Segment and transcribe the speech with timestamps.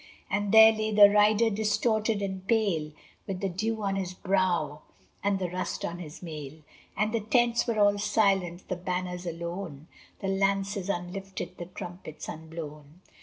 [0.31, 2.91] And there lay the rider distorted and pale,
[3.27, 4.81] With the dew on his brow
[5.23, 6.53] and the rust on his mail;
[6.97, 9.85] And the tents were all silent, the banners alone,
[10.19, 13.01] The lances unlifted, the trumpets unblown.